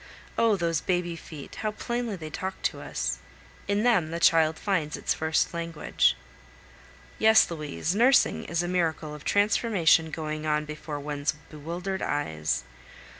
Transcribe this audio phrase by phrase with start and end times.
[0.35, 0.55] Oh!
[0.55, 3.19] those baby feet, how plainly they talk to us!
[3.67, 6.15] In them the child finds its first language.
[7.19, 12.63] Yes, Louise, nursing is a miracle of transformation going on before one's bewildered eyes.